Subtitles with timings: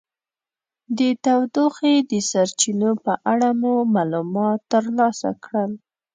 [0.97, 5.71] د تودوخې د سرچینو په اړه مو معلومات ترلاسه کړل.